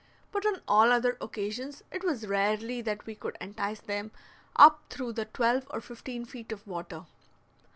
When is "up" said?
4.55-4.81